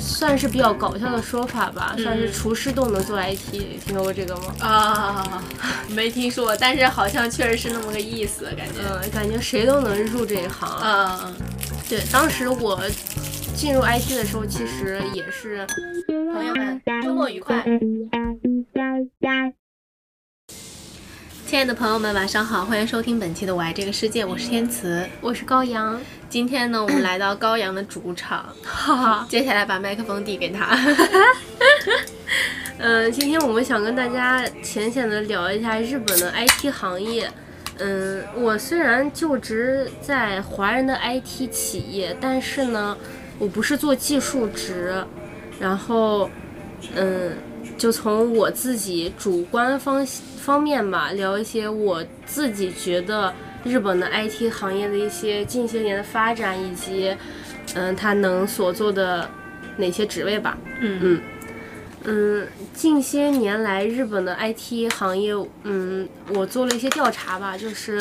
[0.00, 3.52] 算是比较搞笑的说法吧，算是厨师都能做 IT，
[3.84, 4.54] 听说过这个吗？
[4.60, 5.42] 啊，
[5.94, 8.80] 没听说，但是好像确实是那么个意思，感觉。
[8.88, 10.80] 嗯，感觉谁都能入这一行。
[10.82, 11.34] 嗯，
[11.88, 12.80] 对，当时我
[13.54, 15.66] 进入 IT 的时候，其实也是。
[16.32, 17.64] 朋友们，周末愉快。
[21.50, 26.00] 亲爱的朋友们，晚上好，欢迎收听本期的《我爱这个世界》，我是天慈，我是高阳。
[26.28, 30.78] 今天呢，我们来到高阳的主场，哈哈，接下来把麦克风递给他。
[32.78, 37.28] 嗯， 今天我们想跟大家浅浅的聊一下日本的 IT 行业。
[37.78, 42.96] 嗯，我虽然就职在华人的 IT 企业，但是呢，
[43.40, 45.04] 我不是做技术职，
[45.58, 46.30] 然后，
[46.94, 47.32] 嗯。
[47.76, 50.04] 就从我自己主观方
[50.50, 53.32] 方面吧，聊一些我自己觉得
[53.62, 57.16] 日本的 IT 行业的一些近些年的发展，以及
[57.74, 59.30] 嗯，它能所做的
[59.76, 60.58] 哪些职位吧。
[60.80, 61.22] 嗯嗯
[62.02, 67.96] 嗯，近些年来日本的 IT 行业，嗯，我做了一些调查吧，就是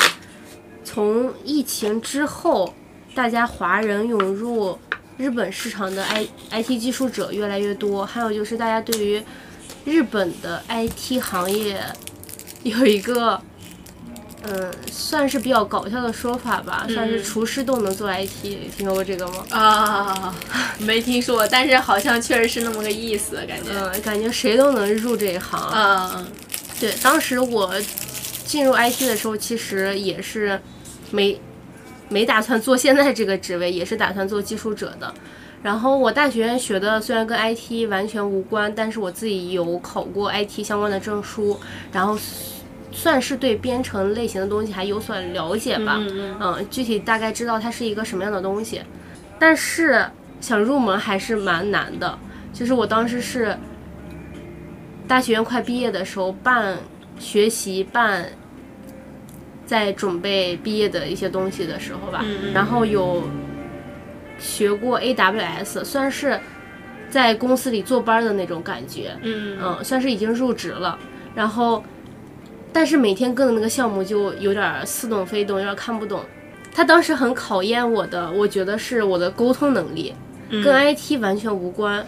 [0.83, 2.73] 从疫情之后，
[3.14, 4.75] 大家华人涌入
[5.17, 9.22] 日本市场的 I IT 技术者越来越多，还有就是大家对于
[9.86, 11.80] 日本的 IT 行业
[12.63, 13.41] 有一个，
[14.43, 19.45] 嗯，算是比较搞笑的说法吧，算是厨师都能做 IT，听说过这个吗？
[19.49, 20.35] 啊，
[20.80, 23.71] 没听说，但是好像确实是那么个意思，感觉。
[23.73, 25.71] 嗯，感觉谁都能入这一行。
[25.73, 26.27] 嗯，
[26.80, 27.73] 对，当时我
[28.45, 30.59] 进入 IT 的时候，其实也是
[31.11, 31.39] 没
[32.09, 35.13] 没打算做现在这个职位，也是打算做技术者的。
[35.61, 41.59] 然后我大学学的虽然跟 IT 完全无关，但是我自己有考过 IT 相关的证书，
[41.91, 42.17] 然后
[42.93, 45.97] 算是对编程类型的东西还有所了解吧。
[45.99, 48.81] 嗯，具体大概知道它是一个什么样的东西，
[49.37, 50.05] 但是
[50.39, 52.17] 想入门还是蛮难的。
[52.53, 53.58] 就是我当时是
[55.09, 56.77] 大学院快毕业的时候半
[57.19, 58.30] 学习半
[59.65, 63.23] 在准备毕业的一些东西的时候吧，然后有。
[64.39, 66.39] 学过 AWS，算是
[67.10, 70.98] 在公司里坐班的那种感觉，嗯嗯，算是已经入职了。
[71.36, 71.83] 然后，
[72.73, 76.22] 但是每天跟的那个项目就有点似懂非懂，有点看不懂。
[76.73, 80.14] 他当时很考验我的，我觉得是我的沟通能力，
[80.64, 82.05] 跟 IT 完全无关，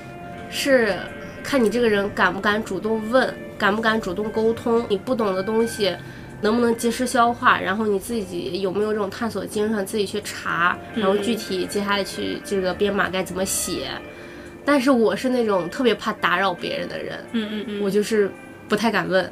[0.50, 0.96] 是
[1.44, 5.96] 看你这个人敢不敢主动问，敢不敢主动沟通，你不懂的东西。
[6.42, 7.60] 能不能及时消化？
[7.60, 13.90] 然后你自己有没有这种探索精神，自己去查，然后具体接下来去这个编码该怎么写？
[14.64, 18.32] 但是我是那种特别怕打扰别人的人，嗯嗯嗯，我就是
[18.68, 19.32] 不太敢问。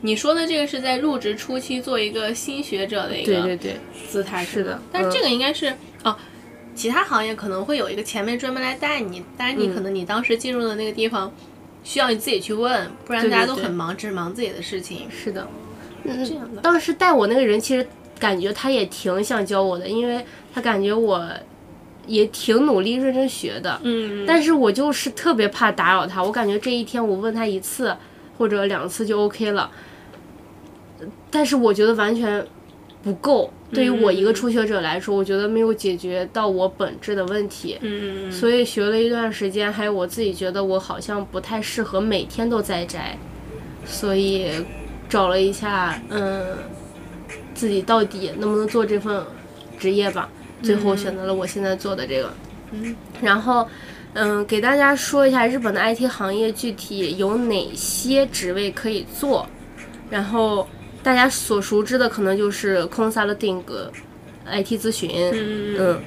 [0.00, 3.76] 你说的这个是在入职初期做一个新学者的一个对对对
[4.08, 4.80] 姿态，是的。
[4.92, 5.72] 但是这个应该是
[6.04, 6.16] 哦，
[6.74, 11.32] 其他行业可能会有一个前辈专门来带你，但是你可能你当时进入的那个地方
[11.82, 15.08] 需要你自己去问，不然大家都很忙，只忙自己的事情。
[15.10, 15.46] 是的。
[16.08, 17.86] 嗯，当时带我那个人其实
[18.18, 20.24] 感觉他也挺想教我的，因为
[20.54, 21.28] 他感觉我
[22.06, 23.78] 也挺努力认真学的。
[23.82, 27.94] 嗯，但是我就是特别怕打扰他，我感觉这一天我问他一次
[28.38, 29.70] 或者两次就 OK 了，
[31.30, 32.46] 但是我觉得完全
[33.02, 33.52] 不够。
[33.72, 37.76] 对于我一个初学者来说，我觉得没有解决到我本质的问题。
[37.80, 43.18] 嗯所以学了一段时间，还有我自己觉得我好像不太适合每天都在摘，
[43.84, 44.50] 所以。
[45.08, 46.44] 找了一下，嗯，
[47.54, 49.22] 自己到底能不能做这份
[49.78, 50.28] 职业吧？
[50.62, 52.32] 最后选择了我现在做的这个。
[52.72, 53.68] 嗯，然后，
[54.14, 59.46] 嗯，给大家说一下日本的 IT 行业具体有哪些职位可以做。
[60.10, 60.66] 然后
[61.02, 63.62] 大家所熟知的可能就是 consulting、
[64.46, 66.00] IT 咨询，嗯嗯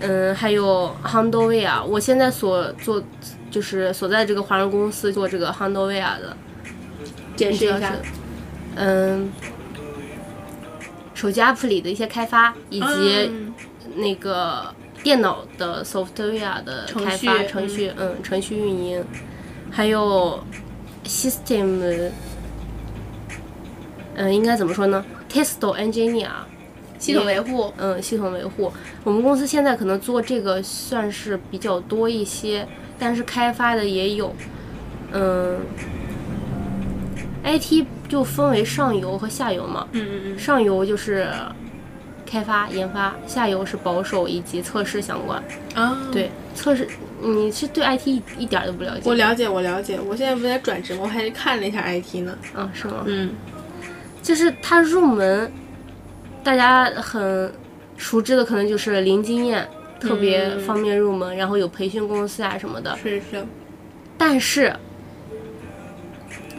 [0.00, 1.84] 嗯，还有 handleware。
[1.84, 3.02] 我现在所做
[3.50, 6.36] 就是所在这个华人公司做这个 handleware 的。
[7.36, 7.92] 解释一下。
[8.76, 9.32] 嗯，
[11.14, 13.30] 手机 app 里的一些开发，以及
[13.96, 19.04] 那个电脑的 software 的开发程序，嗯，程序运营，
[19.70, 20.38] 还有
[21.06, 22.10] system，
[24.14, 26.28] 嗯，应该怎么说呢？test engineer，
[26.98, 28.70] 系统维护，嗯，系统维护。
[29.04, 32.68] 我们公司现在可能做这个算是比较多一些，
[32.98, 34.34] 但是开发的也有，
[35.12, 35.58] 嗯。
[37.48, 41.28] IT 就分为上游和下游嘛，嗯嗯嗯，上游就是
[42.24, 45.42] 开发研发，下游是保守以及测试相关。
[45.74, 46.88] 啊，对，测试
[47.20, 49.02] 你是对 IT 一一点都不了解？
[49.04, 52.36] 我了解，我了解，我现在不在转职，我还看了一下 IT 呢。
[52.54, 53.04] 啊，是吗？
[53.06, 53.30] 嗯，
[54.22, 55.50] 就是它入门，
[56.42, 57.52] 大家很
[57.96, 59.66] 熟知的可能就是零经验。
[59.98, 62.94] 特别方便入门，然后有培训公司啊什么的。
[63.02, 63.42] 是是。
[64.18, 64.70] 但是，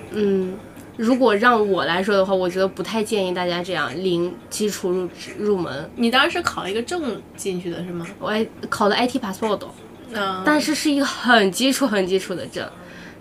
[0.10, 0.58] 嗯，
[0.98, 5.08] 如果让我来说的话，我觉得不太建议大家这样零基础入
[5.38, 5.90] 入门。
[5.96, 8.06] 你当时是考了一个证进去的是吗？
[8.20, 8.34] 我
[8.68, 9.60] 考的 IT passport，
[10.12, 12.68] 嗯，但是是一个很基础很基础的证，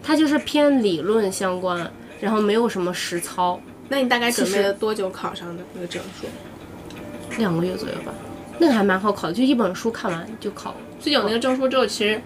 [0.03, 1.89] 它就是偏理论相关，
[2.19, 3.61] 然后没有什么实操。
[3.89, 6.27] 那你大概准备了多久考上的那个证书？
[7.39, 8.15] 两个月左右吧，
[8.59, 10.77] 那个还蛮好考的，就一本书看完就考了。
[10.99, 12.19] 就有那个证书之后，其实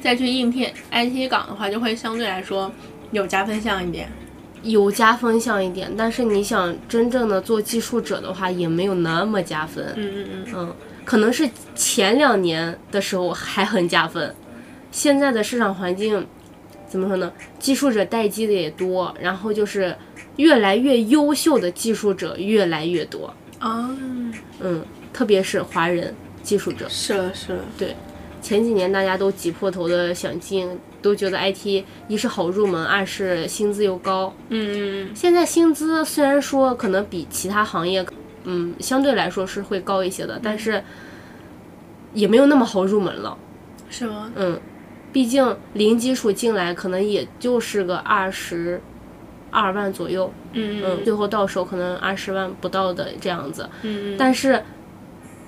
[0.00, 2.70] 再去应聘 IT 岗的话，就会相对来说
[3.12, 4.08] 有加分项一点。
[4.62, 9.92] 有加分项一点，但是你想真正的做技术者的话，也没有那么加分。
[9.94, 10.74] 嗯嗯嗯嗯，
[11.04, 14.34] 可能是前两年的时候还很加分，
[14.90, 16.26] 现在的市场环境
[16.88, 17.32] 怎么说呢？
[17.60, 19.96] 技术者待机的也多，然后就是
[20.36, 23.32] 越来越优秀的技术者越来越多。
[23.60, 23.88] 啊，
[24.58, 24.82] 嗯，
[25.12, 26.12] 特别是华人
[26.42, 27.94] 技术者，是了是了，对，
[28.46, 34.32] 前几年大家都挤破头的想进，都觉得 IT 一是好入门，二是薪资又高。
[34.50, 34.76] 嗯嗯
[35.08, 38.06] 嗯，现在薪资虽然说可能比其他行业，
[38.44, 40.80] 嗯，相对来说是会高一些的，但是
[42.14, 43.36] 也没有那么好入门了。
[43.90, 44.30] 是吗？
[44.36, 44.60] 嗯，
[45.12, 48.80] 毕竟零基础进来可能也就是个二十。
[49.48, 54.62] 二万左右，嗯嗯，最后到手可能二十万不到的这样子，嗯嗯，但是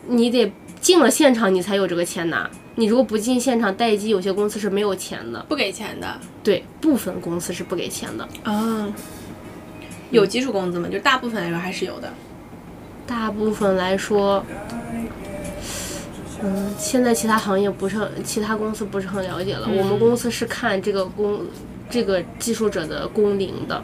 [0.06, 0.50] 你得
[0.80, 2.48] 进了现场，你才有这个钱拿。
[2.78, 6.16] 你如果不进现场待机，有些公司是没有钱的，不给钱的。
[6.44, 8.28] 对，部分公司是不给钱的。
[8.44, 8.86] 啊，
[10.12, 10.88] 有基础工资吗？
[10.88, 12.08] 就大部分来说还是有的。
[13.04, 14.44] 大部分来说，
[16.40, 19.68] 嗯，现在其他行业不是很，其他公司不是很了解了。
[19.68, 21.40] 我们公司是看这个工，
[21.90, 23.82] 这个技术者的工龄的。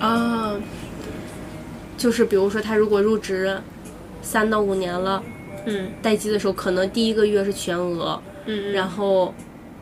[0.00, 0.56] 啊，
[1.96, 3.56] 就是比如说他如果入职
[4.20, 5.22] 三到五年了，
[5.66, 5.90] 嗯。
[6.02, 9.34] 待机的时候可能第一个月是全额，嗯，然后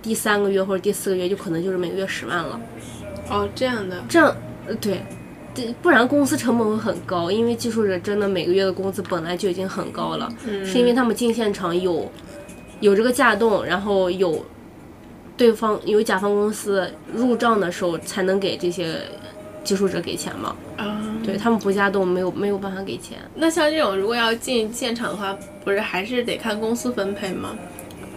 [0.03, 2.61] 第三个月或者第四个月就可能就是每个月十万了。
[3.31, 4.37] 哦，这样的，这样，
[4.67, 5.01] 呃，对，
[5.55, 10.67] 对，不然公司成本会很高，因为技术者真的每个月的工资本来就已经很高了，嗯。
[10.67, 12.11] 是因为他们进现场有
[12.81, 14.45] 有这个架动，然后有
[15.37, 19.01] 对方有甲方公司入账的时候才能给这些
[19.63, 20.55] 技术者给钱嘛。
[20.77, 23.19] 啊，对他们不加动，没有没有办法给钱。
[23.35, 27.57] 那像这种如果要进现场的话，不是还是得看公司分配吗？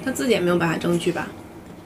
[0.04, 1.28] 他自己也没有办法争取吧？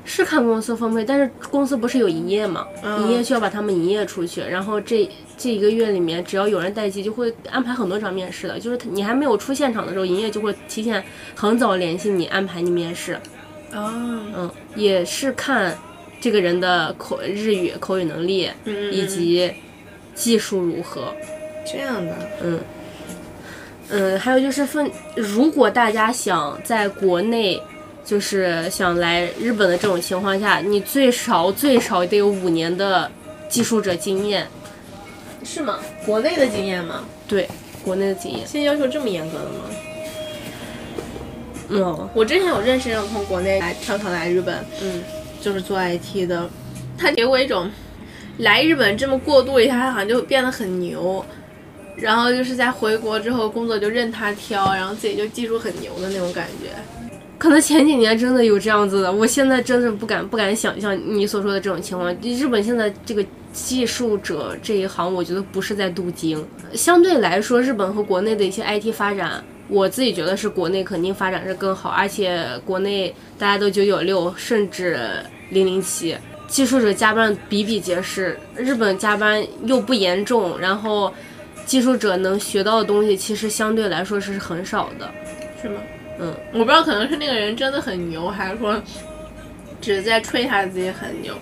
[0.04, 2.66] 是看公司分配，但是公司不是有营业嘛？
[2.84, 5.08] 嗯营业需要把他们营业出去，然后这
[5.38, 8.60] 这一个月里面，只要有人待机，就会安排很多场面试的。
[8.60, 11.04] 就是你还没有出现场的时候，营业就会提前
[11.36, 13.14] 很早联系你，安排你面试。
[13.72, 13.94] 啊，
[14.36, 15.78] 嗯，也是看
[16.20, 19.52] 这个人的口日语口语能力嗯以及
[20.16, 21.14] 技术如何。
[21.66, 22.60] 这样的，嗯，
[23.90, 27.62] 嗯，还有就是分，如果大家想在国内，
[28.04, 33.10] 就是想来日本的这种情况下，你最少最少得有五年的
[33.48, 34.48] 技术者经验，
[35.44, 35.80] 是吗？
[36.04, 37.06] 国内的经验吗？
[37.28, 37.48] 对，
[37.84, 38.42] 国内的经验。
[38.48, 39.60] 现在要求这么严格的吗？
[41.74, 45.02] 嗯我之前有认识那种从国内来跳槽来日本，嗯，
[45.40, 46.50] 就是做 IT 的，
[46.98, 47.70] 他给我一种
[48.42, 51.24] 来日本这么过渡一下，他好像就变得很牛，
[51.96, 56.70] 然后就是在回国之后工作就任他挑，然后自己就技术很牛的那种感觉。
[57.38, 62.12] 可能前几年真的有这样子的，我现在真的不敢不敢想象你所说的这种情况。
[62.22, 66.44] 日本现在这个技术者这一行，我觉得不是在镀金。
[66.74, 75.00] 相对来说，日本和国内的一些 IT 发展，我自己觉得是国内肯定发展是更好，而且国内大家都九九六，甚至
[75.50, 76.16] 零零七，
[76.52, 78.38] 技术者加班比比皆是。
[78.58, 81.12] 日本加班又不严重，然后
[81.66, 85.10] 技术者能学到的东西其实相对来说是很少的。
[85.62, 85.80] 是吗？
[86.20, 88.80] 嗯，我不知道，可能是那个人真的很牛，还是说
[89.80, 91.34] 只是在吹他自己很牛。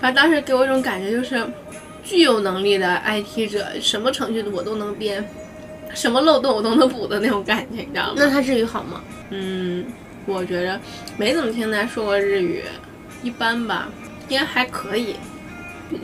[0.00, 1.46] 反正当时给我一种感觉，就是
[2.02, 5.22] 具有能力的 IT 者，什么程序我都能编，
[5.92, 8.14] 什么漏洞我都能补的那种感觉，你知道吗？
[8.16, 9.02] 那他日语好吗？
[9.28, 9.84] 嗯，
[10.24, 10.80] 我觉着
[11.18, 12.62] 没怎么听他说过日语，
[13.22, 13.88] 一般吧，
[14.28, 15.16] 应该还可以，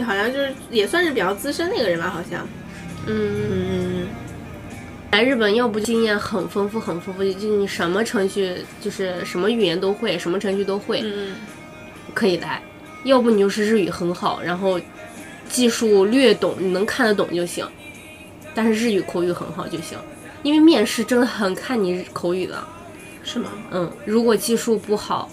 [0.05, 2.47] 好像就是也算是比较资深那个人吧，好像。
[3.07, 4.03] 嗯。
[4.03, 4.07] 嗯，
[5.13, 11.35] 来日本，要不经验很丰富，很丰富，就你什么程序，就是什么语言都会，什么程序都会，嗯
[12.15, 12.61] 可以来；
[13.05, 14.81] 要不你就是日语很好，然后
[15.49, 17.67] 技术略懂，你能看得懂就行，
[18.55, 19.99] 但是日语口语很好就行。
[20.43, 22.63] 因为面试真的很看你口语的，
[23.25, 23.51] 是吗？
[23.73, 25.29] 嗯，如果技术不好，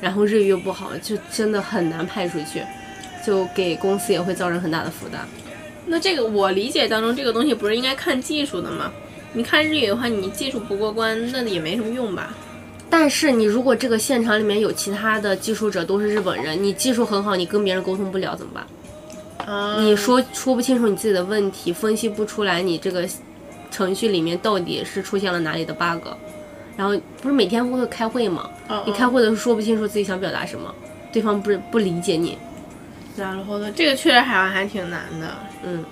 [0.00, 2.62] 然后日语又不好，就真的很难派出去，
[3.24, 5.26] 就给公司也会造成很大的负担。
[5.86, 8.92] 那这个我理解当中，这个东西不是应该看技术的吗？
[9.32, 12.34] 你看日语的话，你技术不过关，那也没什么用吧？
[12.90, 18.66] 但是你如果这个现场里面有其他的技术者都是日本人，你技术很好，你跟别人沟通不了怎么办？
[19.46, 23.06] 啊，你说说不清楚你自己的问题，分析不出来你这个
[23.70, 26.08] 程序里面到底是出现了哪里的 bug，
[26.78, 28.48] 然后不是每天会开会吗？
[28.68, 30.72] 哦你开会的时候说不清楚自己想表达什么，
[31.12, 32.38] 对方不是不理解你，
[33.16, 35.26] 然后呢，这个确实好像还挺难的。
[35.64, 35.84] 嗯，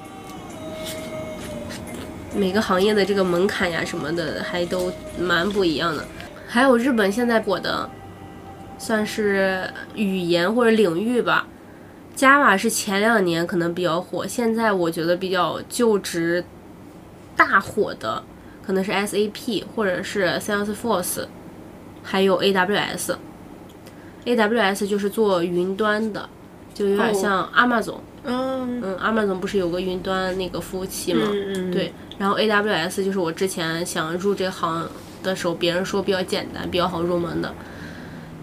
[2.37, 6.05] 每个行业的这个门槛呀什么的还都蛮不一样的。
[6.47, 7.91] 还有日本现在火的，
[8.79, 11.49] 算是语言或者领域吧。
[12.17, 16.45] Java 是前两年可能比较火，现在我觉得比较就职
[17.37, 18.23] 大火的
[18.67, 21.27] 可能是 SAP 或者是 Salesforce，
[22.03, 23.15] 还有 AWS。
[24.25, 26.29] AWS 就是做云端的，
[26.75, 27.99] 就有点像 Amazon。
[28.25, 31.29] 嗯嗯，Amazon 不是有个云端那个服务器吗？
[31.33, 34.89] 嗯嗯，对，然后 AWS 就是我之前想入这行
[35.23, 37.55] 的时候，别人说比较简单、比较好入门的。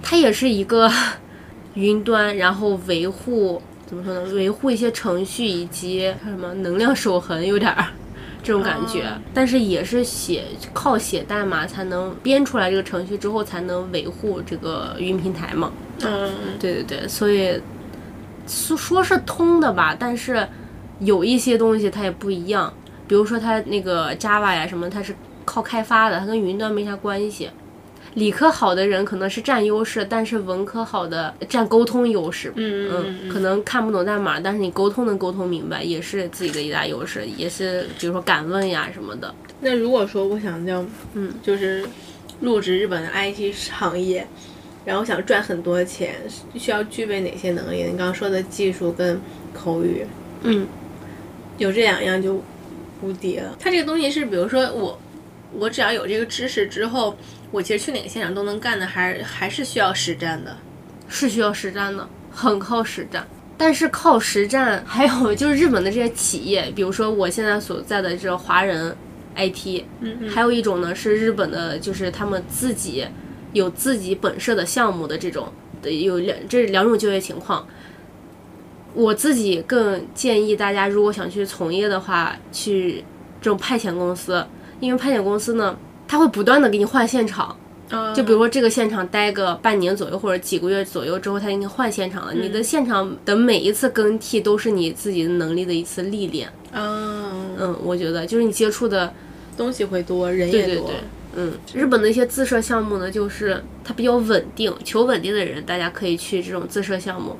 [0.01, 0.89] 它也是一个
[1.75, 4.21] 云端，然后维护怎么说呢？
[4.33, 7.87] 维护一些程序以及叫什么能量守恒，有点儿
[8.43, 9.03] 这种感觉。
[9.03, 15.71] 哦但是也是写靠写代码才能编出来这个程序之后，才能维护这个云平台嘛。
[16.01, 17.59] 嗯对对对，所以
[18.45, 20.47] 说说是通的吧，但是
[20.99, 22.71] 有一些东西它也不一样，
[23.07, 27.49] 比如说它那个 Java 呀什么，它是靠开发的，它跟云端没啥关系。
[28.15, 32.51] 理科好的人可能是占优势，但是文科好的占沟通优势。
[32.55, 39.33] 嗯嗯嗯，可能看不懂代码，但是你沟通能沟通明白，也是自己的一大优势，也是比如说敢问呀什么的。
[39.59, 41.85] 那如果说我想要，嗯，就是
[42.39, 44.27] 入职日本的 IT 行业，
[44.85, 46.15] 然后想赚很多钱，
[46.55, 47.83] 需要具备哪些能力？
[47.83, 49.19] 你刚刚说的技术跟
[49.53, 50.05] 口语，
[50.41, 50.67] 嗯，
[51.57, 52.41] 有这两样就
[53.01, 53.55] 无敌了。
[53.59, 54.99] 它这个东西是，比如说我，
[55.53, 57.15] 我只要有这个知识之后，
[57.53, 60.57] 我其实去哪个现场都能干的，还是还是需要实战的。
[61.07, 63.27] 是需要实战的，很靠实战。
[63.55, 68.97] 但是靠实战，还有就是日本的这些企业，比如说我现在所在的这个华人
[69.35, 73.05] IT，嗯嗯还有一种呢是日本的，就是他们自己
[73.51, 77.67] 有自己本社的项目的这种，的有两这两种就业情况。
[78.95, 83.03] 我自己更建议大家，如果想去从业的话，去
[83.39, 84.43] 这种派遣公司，
[84.79, 87.55] 因为派遣公司呢，它会不断的给你换现场。
[87.89, 92.33] 嗯，就比如说这个现场待个半年左右或者几个月左右之后，他给你换现场了。
[92.33, 96.49] 你的现场的每一次更替都是你自己的能力的一次历练。
[96.71, 99.13] 嗯，嗯，我觉得就是你接触的，
[99.57, 100.61] 东西会多，人也多。
[100.65, 100.95] 对对对，
[101.35, 107.37] 嗯，日本的一些自设项目呢，就是它比较稳定，求稳定的人大家可以去这种自设项目。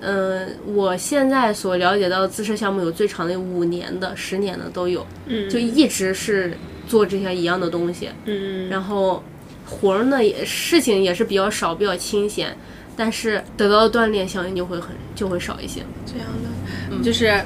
[0.00, 6.56] 嗯，我现在所了解到的自设项目有最长的有五年的、十年的都有，嗯，就一直是
[6.90, 8.08] 做这些一样的东西。
[8.24, 9.22] 嗯，然后
[9.64, 12.56] 活儿呢也事情也是比较少，比较清闲，
[12.96, 15.82] 但是得到的锻炼相应就会很就会少一些。
[16.04, 16.26] 这样
[16.90, 17.40] 的，就是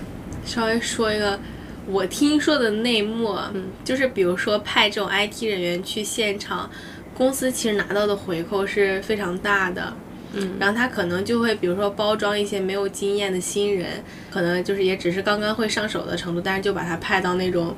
[0.47, 1.39] 稍微说一个
[1.87, 6.71] 我听说的内幕，嗯就是比如说派这种 IT 人员去现场，
[7.15, 9.93] 公司其实拿到的回扣是非常大的。
[10.37, 17.73] 嗯，然后他可能就会，比如说包装一些没有经验的新人，可能就是也只是刚刚会上手的程度，但是就把他派到那种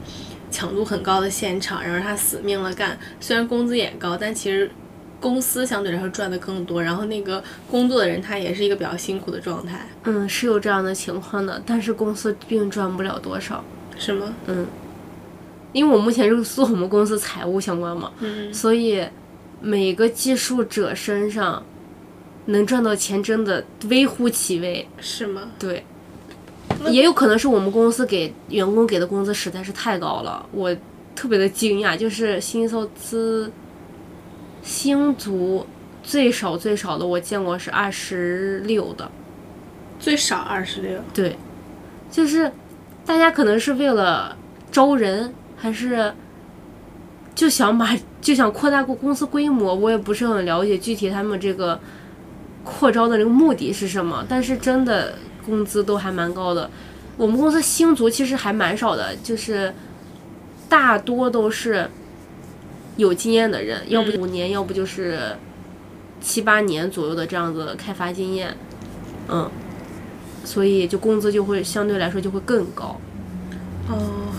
[0.51, 2.99] 强度很高的现场，然后他死命了干。
[3.21, 4.71] 虽然工资也高，但其实
[5.21, 13.65] 公司相对来说赚的更多，然后那个工作的人他也是一个比较辛苦的状态，嗯，是有这样的情况的，但是公司并赚不了多少。
[13.99, 14.35] 是吗？
[14.47, 14.67] 嗯
[15.73, 19.07] 因为我目前是做我们公司财务相关嘛，嗯所以
[19.61, 21.63] 每个技术者身上
[22.47, 24.87] 能赚到钱真的微乎其微。
[25.01, 25.51] 是吗？
[25.59, 25.85] 对，
[26.89, 30.75] 也有可能是我们公司给员工给的工资实在是太高了，我
[31.15, 31.97] 特别的惊讶。
[31.97, 33.51] 就是新收资
[34.63, 35.67] 星族
[36.03, 39.11] 最少最少的我见过是二十六的，
[39.99, 41.01] 最少二十六。
[41.13, 41.37] 对，
[42.11, 42.51] 就是
[43.05, 44.37] 大家可能是为了
[44.71, 46.13] 招人，还是
[47.35, 51.79] 就想把就想扩大公司规模，我也不是很了解具体他们这个
[52.63, 55.15] 扩招的这个目的是什么，但是真的
[55.47, 56.69] 工资都还蛮高的。
[57.17, 59.73] 我们公司星族其实还蛮少的，就是
[60.69, 61.89] 大多都是
[62.97, 65.37] 有经验的人，要不五年，要不就是
[66.21, 68.55] 七八年左右的这样子开发经验，
[69.29, 69.51] 嗯。
[70.45, 72.97] 所以就工资就会相对来说就会更高。
[73.89, 74.33] 哦，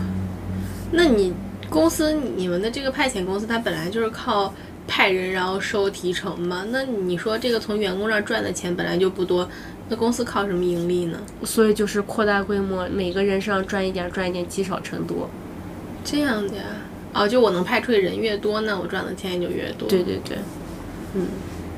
[0.90, 1.34] 那你
[1.70, 4.54] 公司你们的这个派遣公司，它本来就是靠
[4.88, 6.66] 派人然后收提成嘛？
[6.70, 9.50] 那你说这个从员工那儿赚的钱本来就不多，
[9.90, 11.18] 那公司靠什么盈利呢？
[11.44, 15.30] 所以就是扩大规模，每个人身上赚一点，赚一点，积少成多。
[16.04, 16.64] 这样的呀？
[17.14, 19.88] 哦，就我能派出的人越多，那我赚的钱也就越多。
[19.88, 20.38] 对对对，
[21.16, 21.28] 嗯，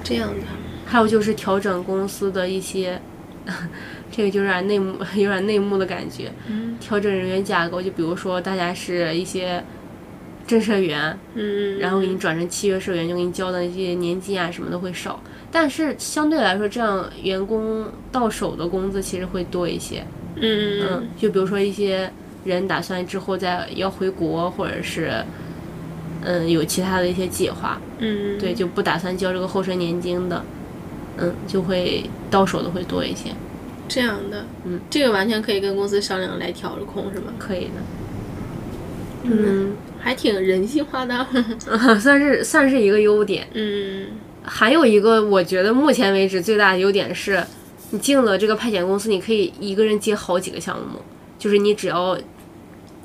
[0.03, 0.41] 这样的，
[0.85, 2.99] 还有就是调整公司的一些，
[4.11, 6.31] 这个就有点内幕， 有点内幕的感觉。
[6.47, 9.63] 嗯调整人员架构，就比如说大家是一些
[10.47, 20.05] 正社员，嗯，然后给你转成契约社员，就给你交的那些年金啊什么的会少，但是相对来说，这样员工到手的工资其实会多一些。
[20.35, 22.09] 嗯嗯，就比如说一些
[22.45, 25.11] 人打算之后再要回国，或者是
[26.23, 30.41] 嗯有其他的一些计划，嗯，对，就不打算交这个后生年金的，
[31.17, 33.31] 嗯，就会到手的会多一些，
[33.87, 37.33] 这样的，嗯，这个完全可以跟公司商量来调控，是吗？
[37.37, 37.81] 可以的。
[39.23, 41.27] 嗯，还挺人性化的。
[41.99, 43.45] 算是算是一个优点。
[43.53, 44.07] 嗯
[44.43, 47.43] 还有一个，我觉得目前为止最大的优点是，
[47.91, 50.99] 你进了这个派遣公司，你可以一个人接好几个项目，
[51.37, 52.17] 就是你只要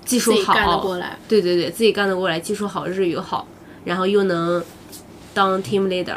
[0.04, 1.18] 技术好，自己干得过来。
[1.28, 3.46] 对对对，自己干得过来，技术好，日语好，
[3.84, 4.62] 然后又能
[5.32, 6.16] 当 team leader，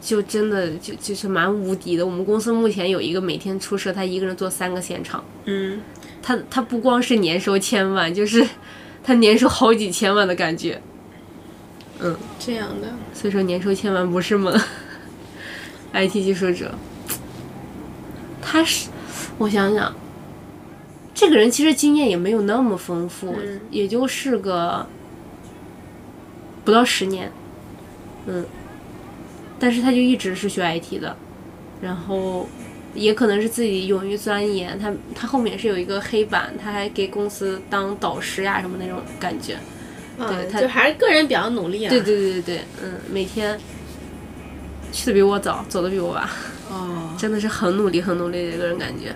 [0.00, 2.04] 就真的就就是蛮无敌的。
[2.04, 5.80] 我们公司目前有一个每天出社，他一个人做三个现场，嗯，
[6.22, 8.46] 他他不光是年收千万，就是
[9.02, 10.80] 他年收好几千万的感觉。
[12.38, 12.88] 这样的。
[13.12, 14.58] 所以说年收千万不是梦。
[15.94, 16.74] IT 技术者，
[18.40, 18.88] 他是，
[19.36, 19.94] 我想想，
[21.12, 24.86] 这个人其实经验也没有那么丰富，嗯也就是个
[26.64, 27.30] 不到十年，
[28.24, 28.46] 嗯，
[29.58, 31.14] 但是他就一直是学 IT 的，
[31.82, 32.48] 然后
[32.94, 39.58] 也可能是自己勇于钻研，他他后面是有一个黑板，他还给公司当导师呀什么那种感觉。
[40.28, 41.90] 对他就还是个人比较努力啊。
[41.90, 43.58] 对对对对对，嗯，每天
[44.92, 46.28] 去的比我早，走的比我晚，
[46.70, 49.14] 哦， 真的是很努力很努力的一个人感觉。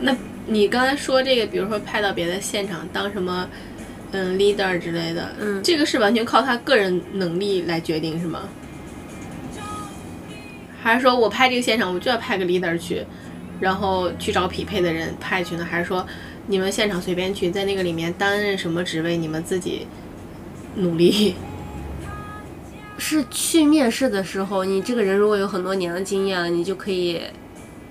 [0.00, 3.46] 那你刚才说这个，比如说派到别的现场当什么，
[4.12, 8.40] 嗯，leader 之类的，嗯这个是完全靠他个人能力来决定，是吗？
[10.82, 13.04] 还是说我拍这个现场，我就要派个 leader 去，
[13.60, 15.68] 然后去找匹配的人派去呢？
[15.70, 16.06] 还是说
[16.46, 19.86] 你们现场随便去，在那个里面担任什么职位，你们自己
[20.74, 21.34] 努力？
[22.98, 27.20] 是去面试的时候，你这个人如果有很多年的经验了，你就可以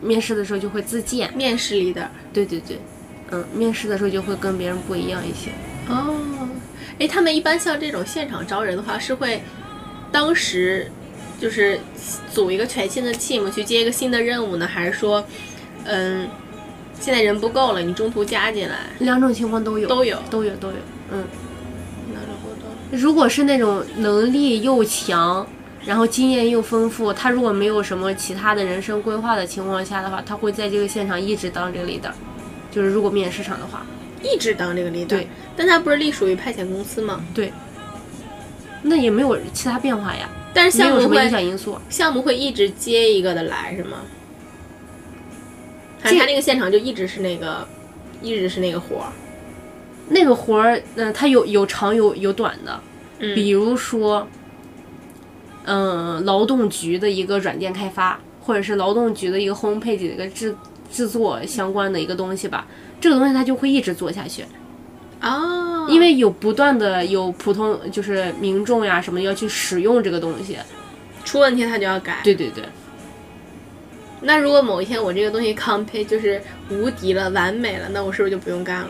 [0.02, 1.34] 面试的时候就会自荐。
[1.34, 2.06] 面试 leader。
[2.32, 2.80] 对对对，
[3.32, 5.50] 嗯，面试的时候就会跟别人不一样一些。
[5.88, 6.16] 哦，
[7.00, 9.42] 哎，他们一般像这种现场招人的话，是会
[10.12, 10.90] 当时
[11.42, 11.80] 就是
[12.32, 15.26] 组一个全新的 team 去接一个新的任务呢，还是说，
[15.86, 16.30] 嗯，
[17.01, 18.79] 现在人不够了，你中途加进来？
[19.01, 20.75] 两种情况都有，都有都有，都有。
[21.13, 21.25] 嗯，
[22.13, 22.97] なるほど。
[22.97, 25.47] 如果是那种能力又强，
[25.85, 32.13] 然后经验又丰富，他如果没有什么其他的人生规划的情况下的话，他会在这个现场一直当这个 leader。
[32.71, 33.85] 就是如果面试上的话，
[34.23, 37.25] 一直当这个 leader，对，但他不是隶属于派遣公司吗？
[38.83, 41.79] 那也没有其他变化呀，但是项目没有什么影会响因素。
[41.89, 43.99] 项目会一直接一个的来是吗？
[46.02, 47.68] 他那个现场就一直是那个，
[48.22, 49.12] 一直是那个活儿？
[50.10, 52.80] 那个活儿，嗯、它有有长有有短的，
[53.20, 54.28] 嗯比如说，
[55.66, 60.56] 嗯，劳动局的一个软件开发，或者是劳动局的一个 homepage 的一个制
[60.92, 62.66] 制作相关的一个东西吧，
[63.00, 64.44] 这个东西它就会一直做下去，
[65.22, 70.58] 哦，因为有不断的有普通就是民众呀什么要去使用这个东西。
[71.26, 72.22] 出问题他就要改。
[72.24, 72.64] 对对对，
[74.22, 78.90] 那如果某一天我这个东西 complete 就是无敌了、完美了，那我是不是就不用干了？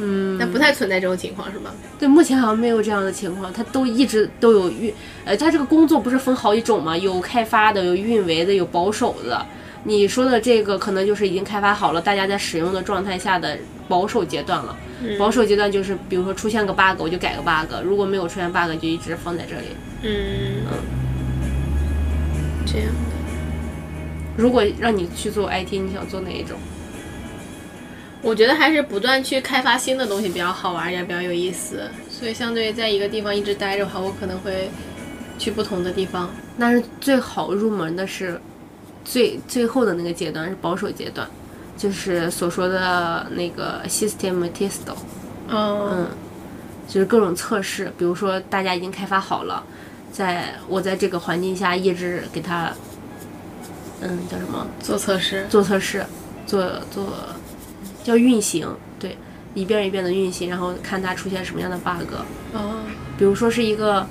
[0.00, 1.72] 嗯，那不太存在这种情况是吗？
[1.98, 9.44] 对，目前好像没有这样的情况，它都一直都有运，呃，它这个工作不是分好几种嘛，有开发的，有运维的，有保守的。
[9.84, 14.76] 你说的这个可能就是已经开发好了，大家在使用的状态下的保守阶段了。
[15.18, 19.66] 保守阶段就是，比如说出现个 bug，我就改个 bug，如果没有出现 bug，就一直放在这里。
[20.02, 20.62] 嗯，
[22.66, 23.17] 这样的。
[24.38, 26.56] 如果让你去做 IT，你想做哪一种？
[28.22, 31.90] 我觉得还是不断去开发新的东西比较好玩，也比较有意思。
[32.08, 34.70] 所以相对于在一个地方一直待着的话，我可能会
[35.38, 36.30] 去不同的地方。
[36.56, 38.40] 但是最好入门的是
[39.04, 41.28] 最最后的那个阶段，是保守阶段，
[41.76, 44.88] 就是所说的那个 system test。
[45.48, 46.06] 哦，嗯，
[46.88, 49.64] 就是各种测试，比如说大家已经开发好了，
[50.12, 52.72] 在我在这个环境下一直给它，
[54.00, 54.66] 嗯，叫什么？
[54.80, 55.46] 做测试。
[55.48, 56.04] 做测试，
[56.46, 57.12] 做做
[58.04, 59.16] 叫运行，对，
[59.54, 62.14] 一遍一遍的运行，然后看它出现什么样的 bug。
[62.52, 62.82] 哦，
[63.18, 64.06] 比如说是一个，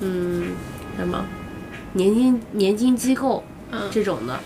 [0.00, 0.52] 嗯，
[0.96, 1.24] 什么
[1.94, 4.38] 年金年金机构嗯这种的，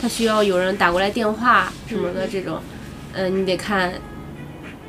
[0.00, 2.60] 它需要有人打过来电话什么的这种，
[3.12, 3.92] 嗯、你得看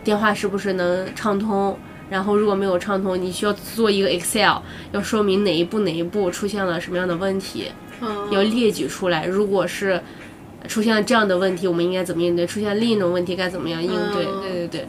[0.04, 1.78] 电话是不是能畅通，
[2.10, 4.58] 然后如果没有畅通，你需要做一个 Excel，
[4.92, 7.83] 要说明哪一步哪一步出现了什么样的问题，嗯
[8.32, 9.26] 要列举出来。
[9.26, 10.02] 如果是
[10.68, 12.46] 出现了这样的问题，我们应该怎么应对？
[12.48, 14.26] 出现另一种问题该怎么样应对？
[14.26, 14.88] 嗯对对对。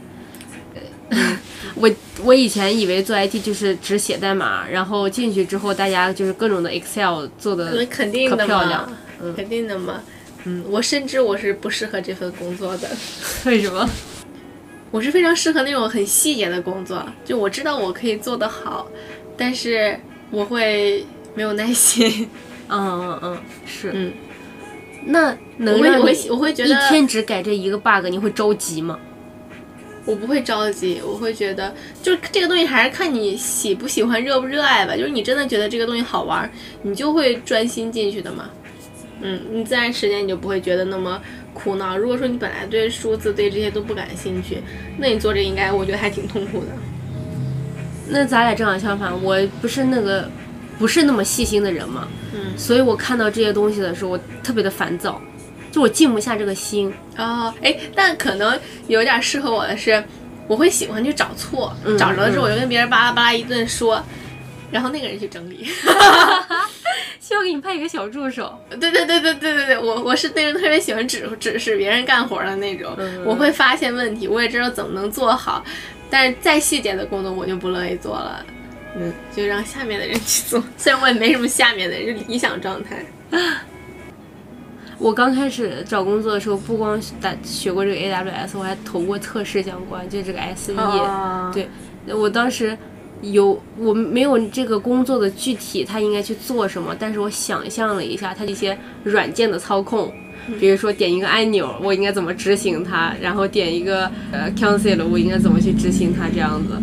[1.11, 1.39] 呃
[1.77, 1.91] 我
[2.23, 10.01] 我以前以为做 IT 就是只写代码，然后进去之后大家就是各种的 Excel 做的那肯定的可漂嘛亮，嗯肯定的嘛。
[10.45, 12.89] 嗯，我深知我是不适合这份工作的，
[13.47, 13.89] 为什么？
[14.91, 18.87] 我是非常适合那种很细节的工作，就我知道我可以做得好，
[19.37, 19.99] 但是
[20.31, 22.29] 我会没有耐心。
[22.69, 23.91] 嗯嗯嗯，是。
[23.95, 24.13] 嗯，
[25.07, 28.99] 那能让你我会觉得一得天只改这一个 bug，你会着急吗？
[30.07, 34.95] 我不会着急，我会觉得就是这个东西还是看你喜不喜欢、热不热爱吧。
[34.95, 36.51] 就是你真的觉得这个东西好玩，
[36.83, 38.51] 你就会专心进去的嘛。
[39.23, 41.19] 嗯，你自然时间你就不会觉得那么
[41.55, 41.97] 苦恼。
[41.97, 44.59] 如果说你本来对数字对这些都不感兴趣，
[44.99, 46.67] 那你做这应该我觉得还挺痛苦的。
[48.07, 50.29] 那咱俩正好相反，我不是那个
[50.79, 52.07] 不是那么细心的人嘛，
[52.45, 55.21] 嗯，所以我看到这些东西的时候，我特别的烦躁，
[55.73, 56.93] 就我静不下这个心。
[57.17, 60.03] 哦，哎，但可能有点适合我的是，
[60.47, 64.03] 我会喜欢去找错，嗯找着了之后我就跟别人巴拉巴拉一顿说，
[64.71, 65.69] 然后那个人去整理。
[67.21, 68.55] 需要给你派一个小助手。
[68.69, 75.65] 对对对对对对对，我我是那种特别喜欢指指使别人干活的那种，嗯我会发现问题，我也知道怎么能做好，
[76.11, 78.45] 但是再细节的工作我就不乐意做了，
[78.97, 80.63] 嗯，就让下面的人去做。
[80.77, 83.05] 虽然我也没什么下面的人，是理想状态。
[84.99, 90.73] 我刚开始找工作的时候，不光打学过这个 AWS，我还投过测试相关，就这个 SE。
[90.77, 91.69] 哦对
[92.15, 92.77] 我当时
[93.23, 100.13] 有我没有这个工作的具体他应该去做什么，但是我想象了一下它一些软件的操控，
[100.61, 106.75] 比如说点一个按钮，我应该怎么执行它，然后点一个呃 cancel，我应该怎么去执行它这样子。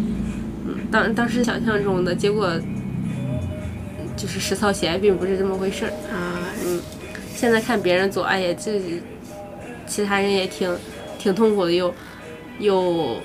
[0.91, 2.51] 嗯，当当时想象中的结果
[4.17, 5.91] 就是实操起来并不是这么回事儿。
[6.13, 6.79] 啊，嗯
[7.33, 8.79] 现在看别人做，哎呀，这
[9.87, 10.77] 其他人也挺
[11.17, 11.91] 挺痛苦的，又
[12.59, 13.17] 又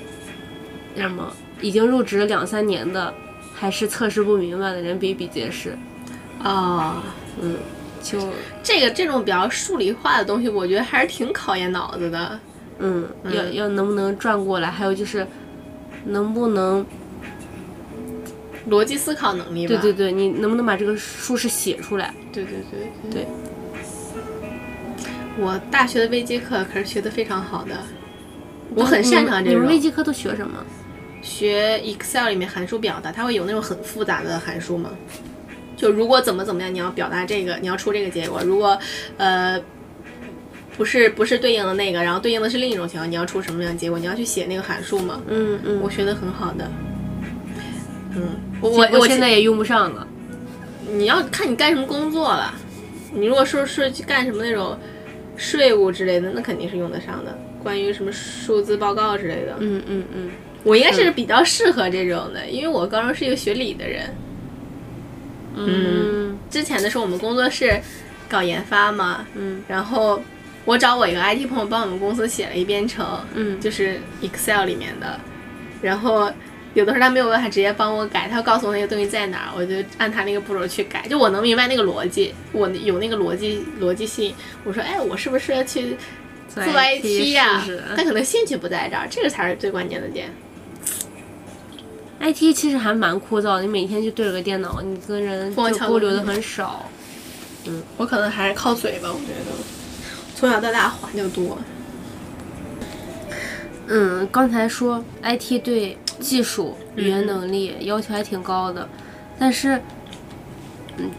[0.95, 3.13] 那什么已经入职两三年的，
[3.53, 5.77] 还是测试不明白的人比比皆是。
[6.43, 6.95] 哦，
[7.39, 7.57] 嗯，
[8.01, 8.17] 就
[8.63, 12.39] 这个这种比较数理化的东西，我觉得还是挺考验脑子的。
[12.79, 15.25] 嗯，要要能不能转过来，还有就是
[16.05, 16.83] 能不能
[18.69, 19.75] 逻辑思考能力吧。
[19.81, 22.13] 对对对，你能不能把这个数式写出来？
[22.31, 23.27] 对对对对。
[25.39, 27.77] 我大学的微机课可是学的非常好的，
[28.75, 29.79] 我很擅长这你们微。
[29.79, 30.65] 机课都学什么？
[31.21, 34.89] 学 Excel 里面函数表达，它会有那种很复杂的函数吗？
[35.75, 38.41] 就如果怎么怎么样，你要表达这个，你要出这个结果。
[38.43, 38.77] 如果
[39.17, 39.61] 呃
[40.75, 43.99] 不是不是对应的那个，然后对应的是另一种情况，你要出什么样的结果？
[43.99, 45.21] 你要去写那个函数吗？
[45.27, 46.71] 嗯嗯，我学的很好的。
[48.15, 48.29] 嗯，
[48.61, 50.07] 我我我现在也用不上了。
[50.91, 52.53] 你要看你干什么工作了。
[53.13, 54.77] 你如果说是去干什么那种
[55.35, 57.37] 税务之类的，那肯定是用得上的。
[57.63, 60.29] 关于什么数字报告之类的，嗯嗯嗯，
[60.63, 64.15] 我应该是比较适合这种的，因为我高中是一个学理的人。
[65.55, 67.79] 嗯之前的时候，我们工作室
[68.29, 70.21] 搞研发嘛，嗯然后
[70.63, 75.19] 我找我一个 IT 朋友帮我们公司写了一编程，嗯，就是 Excel 里面的，
[75.81, 76.31] 然后
[76.77, 84.31] 有的时候他没有办法直接帮我改，他告诉我那个东西在哪儿，我就按他那个步骤去改，就我能明白那个逻辑，我有那个逻辑逻辑性。
[84.63, 85.97] 我说，哎，我是不是要去
[86.47, 90.31] 做做 IT 呀、试试但可能兴趣不在这儿，这个才是最关键的点。
[92.19, 96.87] IT 其实还蛮枯燥的，你每天就对着个电脑，你跟人交流的很少。
[97.65, 99.51] 嗯我可能还是靠嘴吧，我觉得
[100.35, 101.57] 从小到大话就多。
[103.87, 108.87] 嗯，刚才说 IT 对技术、语言能力要求还挺高的，
[109.37, 109.81] 但是，
[110.97, 111.09] 嗯，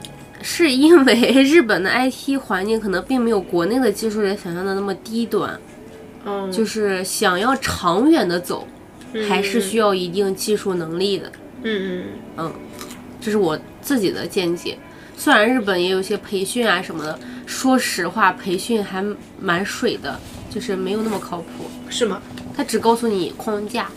[0.43, 5.59] 是因为 日本的 IT 环境可能并没有国内的技术人想象的那么低端，
[6.25, 8.67] 嗯，就是想要长远的走，
[9.29, 11.33] 还是需要一定技术能力的。
[11.63, 12.05] 嗯嗯
[12.37, 12.53] 嗯
[13.21, 14.79] 这是我自己的见解。
[15.17, 19.05] 虽然日本也有一些培训啊什么的，说实话，培训还
[19.41, 21.69] 蛮水的，就是没有那么靠谱。
[21.85, 22.23] 嗯，是吗？
[22.57, 23.89] 他只告诉你框架，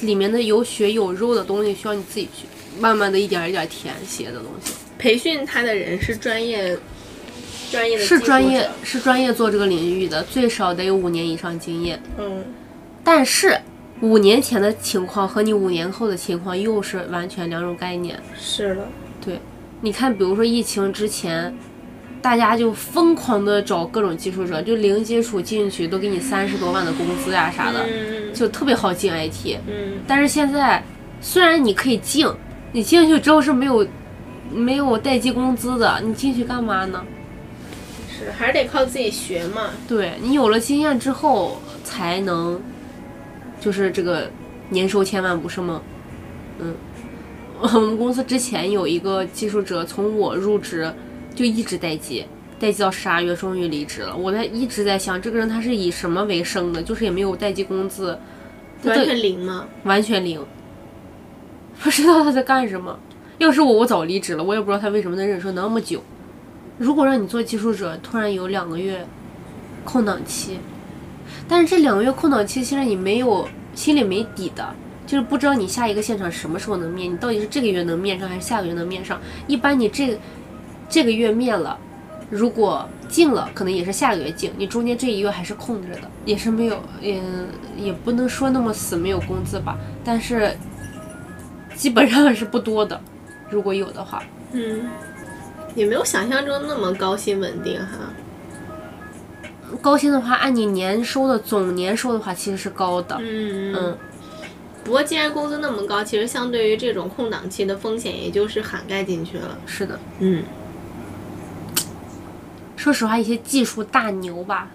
[0.00, 2.46] 里面的有血有肉的东西需要你自己去
[2.80, 4.72] 慢慢的一点一点填写的东西。
[4.98, 6.78] 培训他的人是专业，
[7.70, 12.02] 专业的是专业是专业做这个领域的，最少得有五年以上经验。
[12.18, 12.44] 嗯
[13.02, 13.60] 但是
[14.00, 18.18] 五年前的情况和你五年后的情况又是完全两种概念。
[18.38, 18.88] 是的，
[19.24, 19.38] 对，
[19.82, 21.54] 你看，比如说疫情之前，
[22.24, 29.58] 大家就疯狂的找各种技术者，就零基础进去都给你三十多万的工资呀、啥的，嗯就特别好进 IT。
[29.66, 30.82] 嗯但是现在
[31.20, 32.26] 虽然你可以进，
[32.72, 33.86] 你进去之后是没有
[34.50, 37.04] 没有待机工资的，你进去干嘛呢？
[38.08, 39.68] 是还是得靠自己学嘛。
[39.86, 42.58] 对你有了经验之后，才能
[43.60, 44.30] 就是这个
[44.70, 45.82] 年收千万不是吗？
[46.58, 46.74] 嗯，
[47.60, 50.90] 我们公司之前有一个技术者，从我入职
[51.34, 52.24] 就一直待机，
[52.58, 54.16] 待机到十二月，终于离职了。
[54.16, 56.82] 我在一直在想，这个人他是以什么为生的？
[56.82, 58.18] 就是也没有待机工资，
[58.84, 59.66] 完全零吗？
[59.84, 60.44] 完全零，
[61.80, 62.98] 不知道他在干什么。
[63.38, 64.44] 要是我，我早离职了。
[64.44, 66.02] 我也不知道他为什么能忍受那么久。
[66.78, 69.04] 如果让你做技术者，突然有两个月
[69.84, 70.58] 空档期，
[71.48, 74.74] 但是这两个月空档期，其实你没有心里没底的，
[75.06, 79.20] 就是不知道你下一个现场什么时候能面，你到底是这个月能面上还是下个月能面上。
[79.46, 80.18] 一般你这
[80.88, 81.78] 这个月灭了，
[82.30, 90.56] 如果进了，可能也是下个月进，你中间这一月还是空着的，也是没有，嗯也不能说那么死没有工资吧，但是
[91.74, 93.00] 基本上是不多的，
[93.50, 94.22] 如果有的话。
[94.52, 94.82] 嗯，
[95.74, 98.12] 也没有想象中那么高薪稳定哈。
[99.80, 103.16] 高薪的话，按你年收的总年收的话，其实是高的。
[103.20, 103.98] 嗯嗯，
[104.84, 109.58] 不过既然工资那么高，其实相对于这种空档期的风险，也就是涵盖进去了。
[109.66, 109.98] 是的。
[110.20, 110.44] 嗯，
[112.84, 114.68] 说实话，一些技术大牛吧，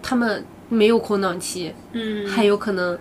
[0.00, 2.96] 他们没有空档期，嗯，还有可能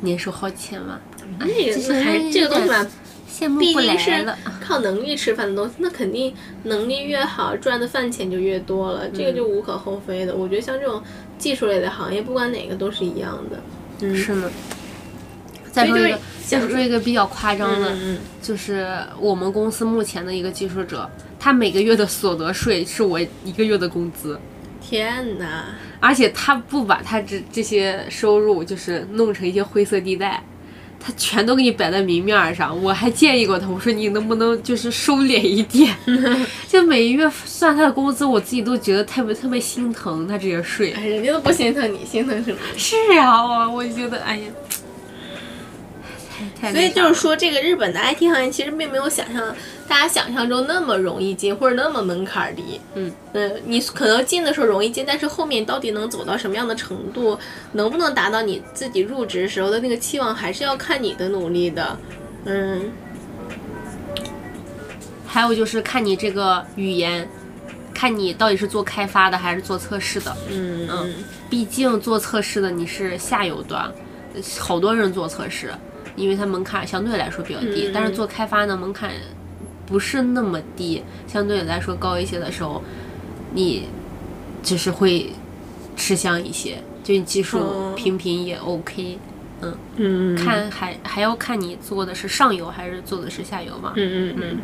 [0.00, 0.98] 年收好几千万。
[1.38, 2.86] 这这是个还这个东西吧，
[3.30, 4.38] 羡慕不来毕竟是了。
[4.62, 10.34] 靠能力吃饭的东西，那肯定能力越好，赚的饭钱就越多了，这个就无可厚非的。
[10.34, 11.02] 我觉得像这种
[11.36, 13.60] 技术类的行业，不管哪个都是一样的。
[14.00, 14.50] 嗯，是呢。
[15.76, 18.88] 再说一个，再说一个比较夸张的，嗯就是
[19.20, 21.08] 我们公司目前的一个技术者，
[21.38, 24.38] 他每个月的所得税是我一个月的工资，
[24.80, 25.64] 天哪！
[26.00, 30.42] 而且他不把他这这些收入就是弄成一些灰色地带，
[31.00, 32.80] 他全都给你摆在明面上。
[32.82, 35.94] 我还建议过他，我说你能不能就是收敛一点？
[36.68, 40.92] 就每一月算他的工资，我自己都觉得特别特别心疼他这些税。
[40.92, 42.58] 哎，人家都不心疼你，心疼什么？
[42.76, 44.44] 是啊，我我觉得，哎呀，
[46.60, 49.54] 所以就是说，这个日本的 IT 行业其实并没有想象
[49.88, 52.80] 大家想象中那么容易进，或者那么门槛儿低。
[52.94, 57.38] 嗯，呃，你可能进的时候容易进，但是后面到底能走到什么样的程度，
[57.72, 61.98] 能不能达到你自己入职时候的那个期望，还是要看你的努力的。
[62.44, 62.90] 嗯，
[65.26, 67.28] 还有就是看你这个语言，
[67.94, 70.36] 看你到底是做开发的还是做测试的。
[70.50, 71.14] 嗯嗯，
[71.48, 73.90] 毕竟做测试的你是下游端，
[74.34, 75.72] 呃好多人做测试，
[76.16, 77.88] 因为它门槛相对来说比较低。
[77.88, 79.12] 嗯但是做开发呢，门槛
[79.86, 82.82] 不是那么低，相对来说高一些的时候，
[83.52, 83.88] 你
[84.62, 85.32] 就是会
[85.96, 89.18] 吃香一些，就你技术哦平平也 OK。
[89.96, 93.94] 嗯看还还要看你做的是上游还是做的是下游嘛。
[93.96, 94.58] 嗯嗯嗯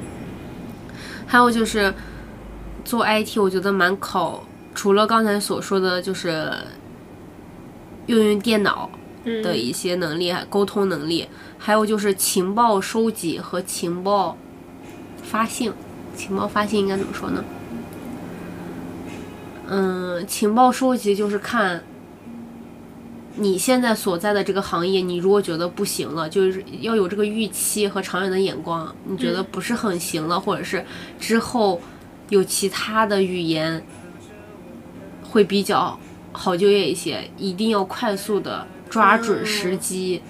[1.27, 1.93] 还有就是
[2.85, 6.53] 做 IT，我觉得蛮考，除了刚才所说的就是
[8.05, 14.37] 用用电脑嗯的一些能力、沟通能力，还有就是情报收集和情报
[15.23, 15.73] 发信。
[16.15, 17.45] 情报发信应该怎么说呢？
[19.69, 21.83] 嗯，情报收集就是看
[23.37, 28.95] 你现在所在的这个行业，你如果觉得不行了，就是要有这个预期和长远的眼光。
[29.07, 30.85] 你觉得不是很行了，或者是
[31.19, 31.81] 之后
[32.29, 33.83] 有其他的语言
[35.23, 35.99] 会比较
[36.33, 40.20] 好就业一些，一定要快速的抓准时机，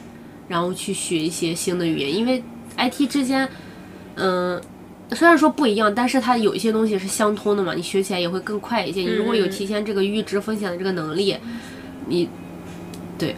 [0.46, 2.40] 然后去学一些新的语言，因为
[2.79, 3.48] IT 之间，
[4.14, 4.62] 嗯。
[5.14, 9.03] 虽然说不一样，但是它有一些东西是相通的嘛，你学起来也会更快一些。
[9.03, 11.37] 你如果有提前这个预知风险的这个能力，
[12.07, 12.27] 你
[13.18, 13.37] 对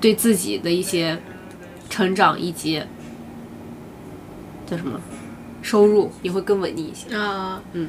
[0.00, 1.16] 对自己的一些
[1.88, 2.82] 成长以及
[4.66, 5.00] 叫什么
[5.62, 7.14] 收入也会更稳定一些。
[7.16, 7.88] 啊，嗯，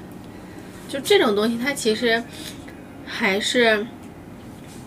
[0.88, 2.22] 就这种东西，它其实
[3.04, 3.84] 还是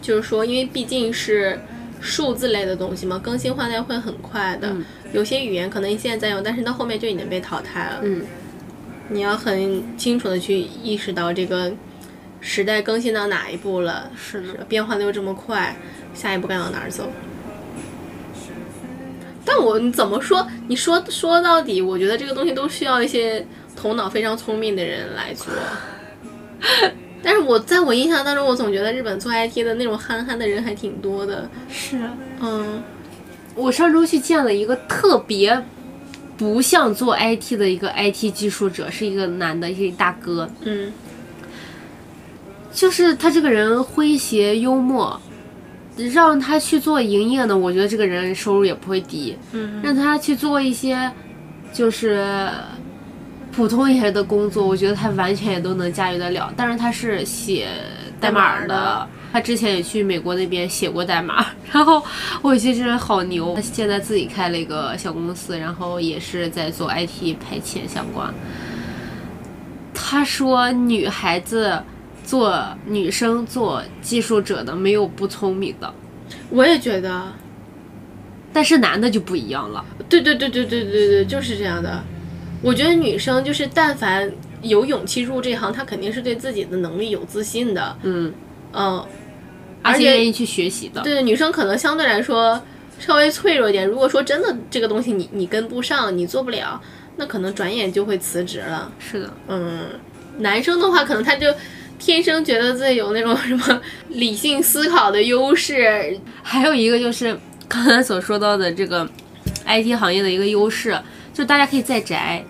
[0.00, 1.58] 就是说，因为毕竟是
[2.06, 4.68] 数字类的东西嘛，更新换代会很快的。
[4.70, 8.00] 嗯有些语言可能你现在在用，但是到后面就已经被淘汰了。
[8.02, 8.22] 嗯，
[9.08, 11.72] 你要很清楚的去意识到这个
[12.40, 15.74] 时代更新到哪一步了，是的，变化的又这么快，
[16.12, 17.08] 下一步该往哪儿走？
[19.44, 20.46] 但我你怎么说？
[20.66, 25.46] 你说说到底，我觉得这个东西都需要一些头脑非常聪明的人来做。
[27.22, 31.48] 但是我在我印象当中，我总觉得日本做 IT 的那种憨憨的人还挺多的。
[31.68, 31.98] 是。
[32.40, 32.82] 嗯
[33.54, 35.62] 我上周去见了一个特别
[36.36, 40.92] 不像做 IT 的一个 IT 技术者，是一个男的，一个大哥，嗯
[42.70, 45.18] 就是他这个人诙谐幽默，
[46.12, 49.34] 让他去做营业呢，我觉得这个人收入也不会低。
[49.52, 51.10] 嗯让他去做一些
[51.72, 52.50] 就是
[53.56, 56.52] 普通一些的工作，我觉得他完全也都能驾驭得了。
[56.54, 57.68] 但是他是写
[58.20, 62.02] 代码的他之前也去美国那边写过代码， 然后
[62.42, 63.54] 我觉得这人好牛。
[63.56, 68.32] 他现在自己开了一个小公司，然后也是在做 IT 派遣相关。
[69.94, 71.82] 他说，女孩子
[72.26, 75.90] 做女生做技术者的没有不聪明的，
[76.50, 77.32] 我也觉得，
[78.52, 79.82] 但是男的就不一样了。
[80.10, 82.04] 对对对对对对对，就是这样的。
[82.62, 84.30] 我觉得女生就是，但凡
[84.62, 87.96] 有勇气入这行，她肯定是对自己的能力有自信的。
[88.02, 88.32] 嗯，
[88.72, 89.04] 嗯，
[89.82, 91.02] 而且愿意去学习的。
[91.02, 92.60] 对女生可能相对来说
[92.98, 93.86] 稍微脆弱一点。
[93.86, 96.80] 如果说真的这个东西你你跟不上，你做不了，
[97.16, 98.90] 那可能转眼就会辞职了。
[98.98, 99.86] 是的，嗯，
[100.38, 101.54] 男生的话，可能他就
[101.98, 106.18] 天生觉得自己有那种什么理性思考的优势。
[106.42, 107.38] 还有一个就是
[107.68, 109.08] 刚才所说到的这个
[109.66, 110.98] IT 行业的一个优势，
[111.36, 112.42] 就大家可以在宅。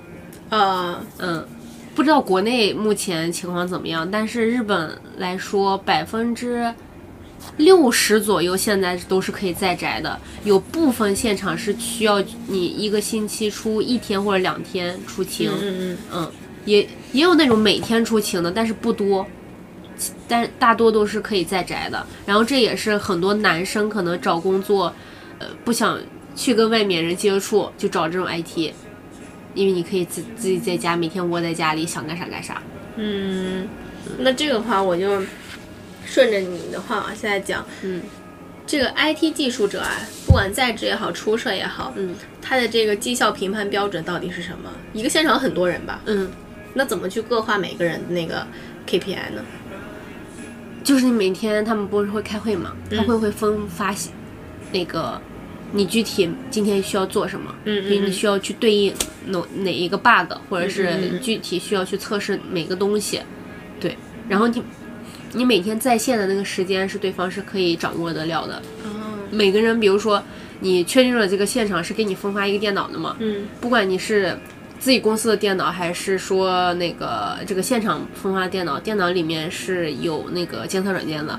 [0.48, 1.44] 呃，嗯，
[1.92, 6.72] 不知道国内目前情况怎么样，但是日本来说，百分之
[7.56, 10.16] 六十左右现在都是可以在宅的。
[10.44, 16.32] 有部分现场是需要你一个星期出一天或者两天出勤，嗯嗯嗯，
[16.64, 19.26] 也也有那种每天出勤的，但是不多，
[20.28, 22.06] 但大多都是可以在宅的。
[22.24, 24.94] 然后这也是很多男生可能找工作，
[25.40, 25.98] 呃，不想
[26.36, 28.72] 去跟外面人接触，就找这种 IT，
[29.54, 32.62] 因为你可以自自己在家每天窝在家里想干啥干啥。
[32.96, 33.66] 嗯，
[34.18, 35.22] 那这个话我就
[36.04, 37.66] 顺着你的话往下讲。
[37.82, 38.02] 嗯，
[38.66, 39.96] 这个 IT 技术者啊，
[40.26, 44.70] 不管在职也好，出社也好，嗯他的这个绩效评判标准到底是什么？
[44.92, 46.30] 一个现场很多人吧，嗯，
[46.74, 48.46] 那怎么去各化每个人的那个
[48.86, 49.42] KPI 呢？
[50.84, 53.92] 就是你每天他们不是会开会嘛，开会会分发
[54.72, 55.20] 那个
[55.72, 58.94] 你具体今天需要做什么，嗯嗯比如你需要去对应
[59.26, 63.20] 哪哪一个 bug，或者是嗯具体需要去测试每个东西，
[63.80, 63.96] 对，
[64.28, 64.62] 然后你
[65.32, 68.62] 你每天在线的那个时间是对方是可以掌握得了的。
[68.84, 70.22] 哦，每个人，比如说
[70.60, 73.44] 你确定了这个现场是给你分发一个电脑的嘛，嗯。
[73.60, 74.38] 不管你是
[74.78, 81.38] 自己公司的电脑，还是说那个这个现场分发电脑，电脑里面是有那个监测软件的，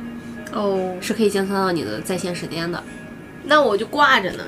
[0.54, 2.84] 哦，是可以监测到你的在线时间的。
[3.48, 4.44] 那我就挂着呢。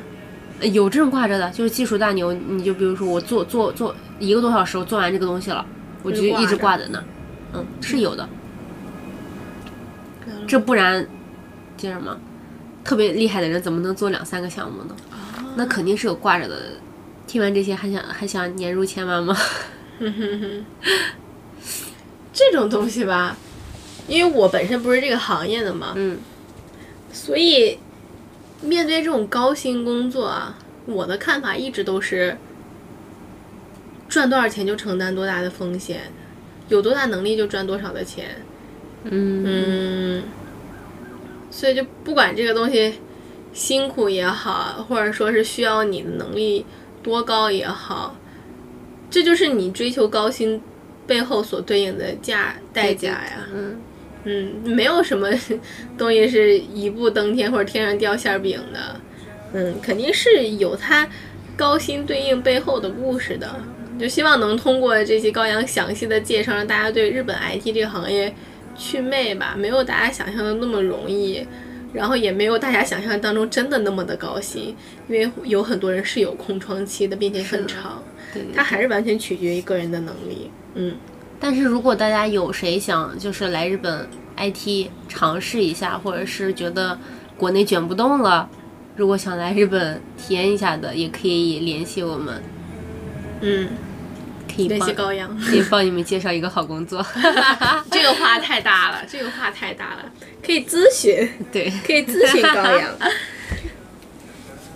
[0.62, 5.65] 呃有这种挂着的，就是技术大牛，你就比如说我做做做一个多小时，我做完这个东西了，
[6.03, 7.03] 我就一直挂在那儿。
[7.53, 8.27] 嗯，是有的。
[10.45, 11.07] 这不然，
[11.77, 12.17] 叫什么？
[12.83, 14.95] 特别厉害的人怎么能做两三个项目呢？
[15.55, 16.55] 那肯定是有挂着的。
[17.25, 19.38] 听完这些，还想还想年入千万吗？
[22.33, 23.38] 这种东西吧，
[24.07, 26.17] 因为我本身不是这个行业的嘛，嗯
[27.12, 27.77] 所以
[28.61, 32.37] 面对这种高薪工作啊，我的看法一直都是
[34.07, 36.11] 赚多少钱就承担多大的风险，
[36.67, 38.29] 有多大能力就赚多少的钱。
[39.03, 40.23] 嗯嗯，
[41.49, 42.95] 所以就不管这个东西
[43.53, 46.65] 辛苦也好，或者说是需要你的能力
[47.01, 48.15] 多高也好，
[49.09, 50.61] 这就是你追求高薪
[51.07, 53.47] 背后所对应的价代价呀。
[53.53, 53.79] 嗯
[54.25, 55.29] 嗯，没有什么
[55.97, 58.99] 东西是一步登天或者天上掉馅儿饼的，
[59.53, 61.08] 嗯，肯定是有它
[61.55, 63.47] 高薪对应背后的故事的。
[63.99, 68.34] 就希望能通过这期高阳详细的介绍，让大家对日本 IT 这个行业
[68.77, 71.45] 祛魅吧，没有大家想象的那么容易，
[71.91, 74.73] 然后也没有大家想象当中真的那么的高薪，
[75.10, 78.01] 因为有很多人是有空窗期的，并且很长，
[78.55, 80.49] 它还是完全取决于个人的能力。
[80.75, 80.95] 嗯，
[81.39, 86.97] 但是如果大家有谁想就是来日本 IT 尝试一下，或者是觉得
[87.38, 88.49] 国内卷不动了，
[88.95, 92.43] 如果想来日本体验一下的，也可以联系我们，
[93.41, 93.69] 嗯，
[94.54, 95.38] 可以帮系高阳。
[95.39, 97.06] 可以帮你们介绍一个好工作。
[97.89, 100.06] 这个话太大了，这个话太大了，
[100.46, 102.90] 可以咨询， 对，可以咨询高阳。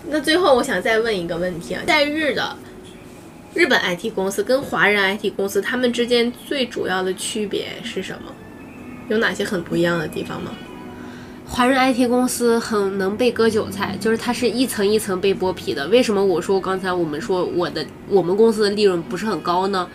[0.10, 2.58] 那最后我想再问一个问题啊，在日的
[3.54, 8.32] 日本 IT 公司跟华人 IT 公司，他们之间最主要的区别是什么？
[9.10, 10.52] 有哪些很不一样的地方吗？
[11.46, 15.88] 华人 IT 公司很能被割韭菜，就是它是一层一层被剥皮的。
[15.90, 19.88] 为什么我说刚才我们说我的我们公司的利润不是很高呢？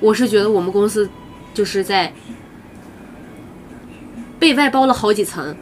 [0.00, 1.08] 我是觉得我们公司
[1.52, 2.12] 就是在
[4.38, 5.54] 被外包了好几层，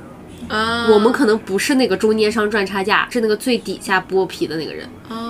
[0.48, 4.86] 啊我们可能不是那个中间商赚差价，是那个最底下剥皮的那个人。
[5.08, 5.25] 哦，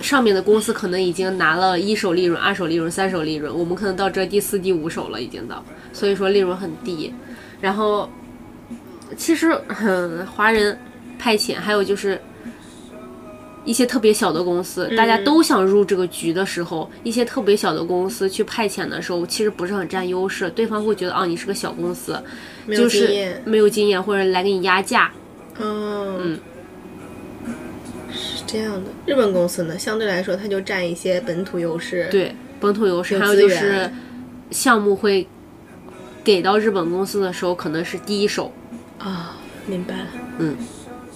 [0.00, 7.12] 上面的公司可能已经拿了一手利润、二手利润、三手利润，我们可能到这第四、第五手了，已经到，所以说利润很低。
[7.60, 8.08] 然后
[9.16, 10.78] 其实很华人
[11.18, 12.20] 派遣，还有就是
[13.64, 22.22] 一些特别小的公司，大家都想入这个局的时候，一些特别小的公司去派遣的时候，其实不是很占优势，对方会觉得哦，你是个小公司，
[22.68, 23.42] 就是。
[23.44, 25.10] 没有经验或者来给你压价。
[25.58, 26.40] 哦，嗯，是
[28.48, 28.90] 这样的。
[29.06, 33.88] 日本公司呢，相对来说它就占一些本土优势。，对，本土优势，有还有就是
[34.50, 35.28] 项目会
[36.24, 38.50] 给到日本公司的时候，可能是第一手。
[38.98, 39.36] 啊、
[39.66, 40.06] 明白了。
[40.38, 40.56] 嗯，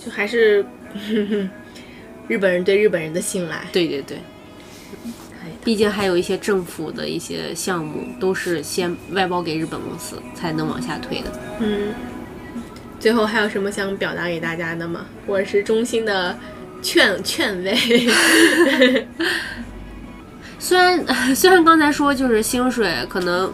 [0.05, 0.65] 就还是
[2.29, 3.65] 日本人对日本人的信赖。
[3.73, 4.19] 对对对，
[5.43, 11.33] 哎毕竟还有一些政府的一些项目都是先外包给日本公司才能往下推的。
[11.61, 11.95] 嗯，
[13.01, 15.07] 最后还有什么想表达给大家的吗？
[15.27, 16.37] 我是衷心的
[16.83, 17.75] 劝劝慰。
[20.59, 23.53] 虽然虽然刚才说就是薪水可能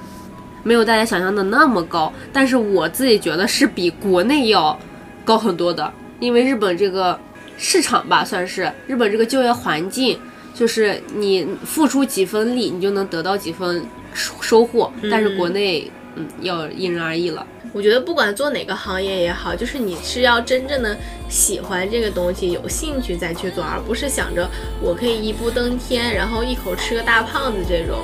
[0.63, 4.79] 没有大家想象的那么高，但是我自己觉得是比国内要
[5.25, 7.19] 高很多的，因为日本这个
[7.57, 10.19] 市场吧，算是日本这个就业环境，
[10.53, 17.47] 就是你付出几分力，你就能得到几分收收获，但是国内嗯要因人而异了。
[17.79, 20.99] 我觉得不管做哪个行业也好，就是你是要真正的
[21.29, 24.51] 喜欢这个东西，有兴趣再去做，而不是想着
[24.83, 28.01] 我可以一步登天，然后一口吃个大胖子这种。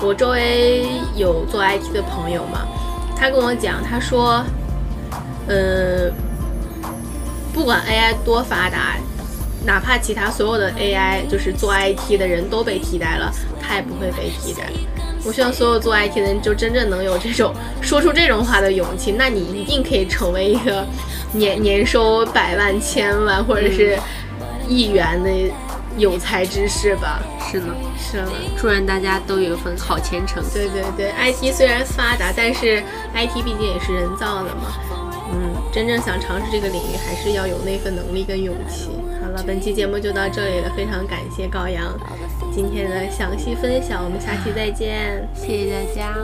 [0.00, 2.68] 我周围有做 IT 的朋友嘛，
[3.16, 4.44] 他跟我讲，他说，
[5.48, 6.12] 嗯，
[7.52, 8.96] 不管 AI 多发达，
[9.64, 14.70] 哪怕其他所有的 AI 就是做 IT 的人都被替代了，他也不会被替代。
[15.26, 20.86] 我希望所有做 IT 的人就真正能有这种说出这种话的勇气，那你一定可以成为一个
[21.32, 23.98] 年年收百万、千万或者是
[24.68, 25.30] 亿元的
[25.98, 27.20] 有才之士吧。
[27.50, 30.42] 是呢，是呢，祝愿大家都有一份好前程。
[30.52, 32.82] 对对对，IT 虽然发达，但是
[33.14, 34.72] IT 毕竟也是人造的嘛。
[35.32, 38.90] 嗯，真正想尝试这个领域，还是要有那份能力跟勇气。
[39.20, 41.84] 好了，本期节目就到这里了，非常感谢高阳
[42.56, 45.28] 今天的详细分享，我们下期再见。
[45.34, 46.16] 谢谢大家。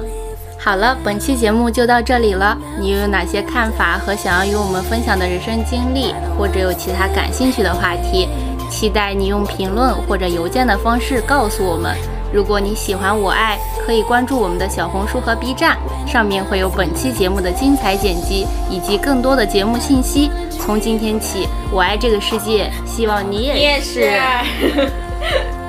[0.59, 2.57] 好了，本期节目就到这里了。
[2.81, 8.31] 你又有哪些看法和想要与我们分享的人生经历，或者有其他感兴趣的话题？
[8.71, 11.95] 期待你用评论或者邮件的方式告诉我们。
[12.33, 15.77] 如果你喜欢我爱，可以关注我们的小红书和 B 站，
[16.07, 20.31] 上面会有本期节目的精彩剪辑以及更多的节目信息。
[20.51, 24.11] 从今天起，我爱这个世界，希望你也你也是。